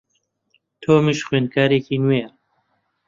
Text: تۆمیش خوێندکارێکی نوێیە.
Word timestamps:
تۆمیش 0.81 1.19
خوێندکارێکی 1.27 1.97
نوێیە. 2.05 2.29